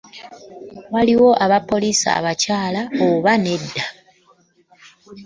[0.93, 3.83] Waliwo abapoliisi abakyala oba nedda?